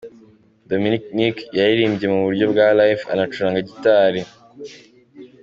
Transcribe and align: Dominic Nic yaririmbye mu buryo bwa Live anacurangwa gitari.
Dominic 0.69 1.03
Nic 1.17 1.37
yaririmbye 1.59 2.05
mu 2.13 2.19
buryo 2.25 2.45
bwa 2.51 2.67
Live 2.77 3.03
anacurangwa 3.13 3.61
gitari. 3.69 4.21